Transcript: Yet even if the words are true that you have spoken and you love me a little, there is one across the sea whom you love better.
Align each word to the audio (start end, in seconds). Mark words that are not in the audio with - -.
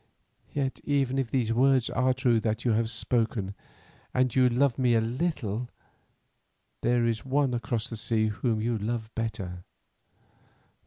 Yet 0.51 0.79
even 0.83 1.19
if 1.19 1.29
the 1.29 1.51
words 1.51 1.87
are 1.87 2.11
true 2.11 2.39
that 2.39 2.65
you 2.65 2.71
have 2.71 2.89
spoken 2.89 3.53
and 4.15 4.33
you 4.33 4.49
love 4.49 4.79
me 4.79 4.95
a 4.95 4.99
little, 4.99 5.69
there 6.81 7.05
is 7.05 7.23
one 7.23 7.53
across 7.53 7.87
the 7.87 7.95
sea 7.97 8.29
whom 8.29 8.61
you 8.63 8.79
love 8.79 9.13
better. 9.13 9.63